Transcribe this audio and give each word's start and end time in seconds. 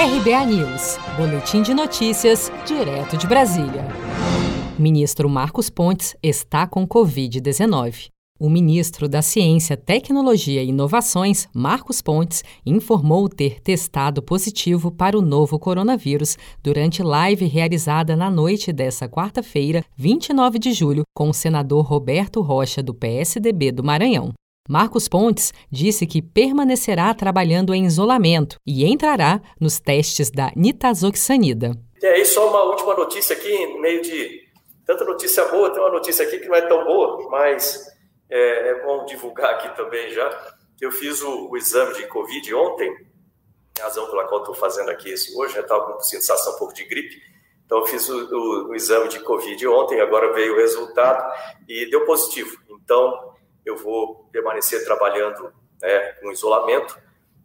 RBA 0.00 0.46
News, 0.46 0.96
Boletim 1.14 1.60
de 1.60 1.74
Notícias, 1.74 2.50
direto 2.66 3.18
de 3.18 3.26
Brasília. 3.26 3.86
Ministro 4.78 5.28
Marcos 5.28 5.68
Pontes 5.68 6.16
está 6.22 6.66
com 6.66 6.88
Covid-19. 6.88 8.08
O 8.40 8.48
ministro 8.48 9.06
da 9.06 9.20
Ciência, 9.20 9.76
Tecnologia 9.76 10.62
e 10.62 10.70
Inovações, 10.70 11.46
Marcos 11.54 12.00
Pontes, 12.00 12.42
informou 12.64 13.28
ter 13.28 13.60
testado 13.60 14.22
positivo 14.22 14.90
para 14.90 15.18
o 15.18 15.20
novo 15.20 15.58
coronavírus 15.58 16.38
durante 16.62 17.02
live 17.02 17.44
realizada 17.44 18.16
na 18.16 18.30
noite 18.30 18.72
desta 18.72 19.06
quarta-feira, 19.06 19.84
29 19.98 20.58
de 20.58 20.72
julho, 20.72 21.02
com 21.14 21.28
o 21.28 21.34
senador 21.34 21.84
Roberto 21.84 22.40
Rocha, 22.40 22.82
do 22.82 22.94
PSDB 22.94 23.70
do 23.70 23.84
Maranhão. 23.84 24.32
Marcos 24.70 25.08
Pontes 25.08 25.52
disse 25.68 26.06
que 26.06 26.22
permanecerá 26.22 27.12
trabalhando 27.12 27.74
em 27.74 27.84
isolamento 27.84 28.54
e 28.64 28.86
entrará 28.86 29.40
nos 29.60 29.80
testes 29.80 30.30
da 30.30 30.52
nitazoxanida. 30.54 31.72
E 32.00 32.06
aí, 32.06 32.24
só 32.24 32.48
uma 32.48 32.62
última 32.62 32.94
notícia 32.94 33.34
aqui, 33.34 33.52
em 33.52 33.80
meio 33.80 34.00
de 34.00 34.46
tanta 34.86 35.04
notícia 35.04 35.44
boa, 35.46 35.70
tem 35.70 35.82
uma 35.82 35.90
notícia 35.90 36.24
aqui 36.24 36.38
que 36.38 36.46
não 36.46 36.54
é 36.54 36.60
tão 36.68 36.84
boa, 36.84 37.28
mas 37.28 37.84
é, 38.30 38.68
é 38.68 38.82
bom 38.84 39.04
divulgar 39.06 39.54
aqui 39.54 39.74
também 39.74 40.08
já. 40.10 40.54
Eu 40.80 40.92
fiz 40.92 41.20
o, 41.20 41.50
o 41.50 41.56
exame 41.56 41.92
de 41.94 42.06
Covid 42.06 42.54
ontem, 42.54 42.94
razão 43.76 44.08
pela 44.08 44.28
qual 44.28 44.42
estou 44.42 44.54
fazendo 44.54 44.90
aqui 44.90 45.12
isso 45.12 45.36
hoje, 45.36 45.56
eu 45.56 45.62
estava 45.62 45.94
com 45.94 46.00
sensação 46.00 46.54
um 46.54 46.58
pouco 46.58 46.74
de 46.74 46.84
gripe, 46.84 47.20
então 47.66 47.78
eu 47.78 47.86
fiz 47.86 48.08
o, 48.08 48.16
o, 48.16 48.68
o, 48.68 48.74
exame 48.76 49.08
de 49.08 49.18
Covid 49.18 49.66
ontem, 49.66 50.00
agora 50.00 50.32
veio 50.32 50.54
o 50.54 50.56
resultado 50.58 51.34
e 51.68 51.90
deu 51.90 52.04
positivo. 52.04 52.56
Então 52.84 53.30
eu 53.70 53.76
vou 53.76 54.28
permanecer 54.32 54.84
trabalhando 54.84 55.52
né, 55.80 55.98
com 56.20 56.30
isolamento 56.30 56.98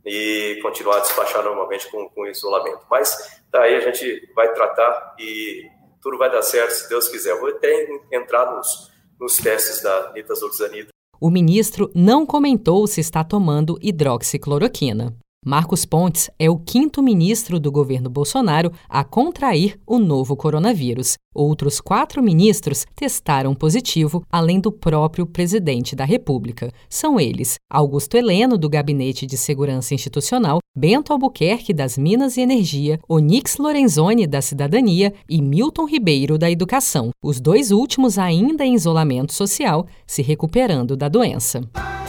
e 0.06 0.60
continuar 0.62 0.98
a 0.98 1.00
despachar 1.00 1.44
normalmente 1.44 1.90
com, 1.90 2.10
com 2.10 2.28
isolamento. 2.28 2.86
Mas 2.90 3.42
daí 3.52 3.76
a 3.76 3.80
gente 3.80 4.32
vai 4.36 4.54
tratar 4.54 5.16
e 5.20 5.70
tudo 6.02 6.18
vai 6.18 6.32
dar 6.32 6.42
certo 6.42 6.72
se 6.72 6.90
Deus 6.90 7.08
quiser. 7.08 7.40
Vou 7.40 7.50
até 7.50 7.88
entrar 8.12 8.56
nos, 8.56 8.92
nos 9.20 9.38
testes 9.38 9.82
da 9.82 10.12
nitazoxanida. 10.14 10.90
O 11.20 11.30
ministro 11.30 11.90
não 11.96 12.26
comentou 12.26 12.86
se 12.86 13.00
está 13.02 13.24
tomando 13.24 13.80
hidroxicloroquina. 13.82 15.16
Marcos 15.48 15.86
Pontes 15.86 16.28
é 16.40 16.50
o 16.50 16.58
quinto 16.58 17.04
ministro 17.04 17.60
do 17.60 17.72
governo 17.72 18.10
Bolsonaro 18.10 18.72
a 18.90 19.04
contrair 19.04 19.80
o 19.86 20.00
novo 20.00 20.36
coronavírus. 20.36 21.18
Outros 21.36 21.80
quatro 21.80 22.24
ministros 22.24 22.84
testaram 22.96 23.54
positivo, 23.54 24.24
além 24.32 24.60
do 24.60 24.72
próprio 24.72 25.24
presidente 25.28 25.96
da 25.96 26.04
República. 26.04 26.74
São 26.90 27.20
eles 27.20 27.58
Augusto 27.70 28.18
Heleno, 28.18 28.58
do 28.58 28.68
Gabinete 28.68 29.28
de 29.28 29.38
Segurança 29.38 29.94
Institucional, 29.94 30.58
Bento 30.76 31.14
Albuquerque, 31.14 31.76
das 31.76 31.96
Minas 31.96 32.38
e 32.38 32.42
Energia, 32.42 33.00
Onix 33.08 33.58
Lorenzoni, 33.58 34.26
da 34.26 34.42
Cidadania 34.42 35.14
e 35.30 35.44
Milton 35.44 35.86
Ribeiro, 35.86 36.40
da 36.40 36.50
Educação. 36.50 37.12
Os 37.24 37.40
dois 37.40 37.70
últimos 37.70 38.18
ainda 38.18 38.66
em 38.66 38.74
isolamento 38.74 39.32
social, 39.32 39.86
se 40.08 40.24
recuperando 40.24 40.98
da 40.98 41.08
doença. 41.08 41.62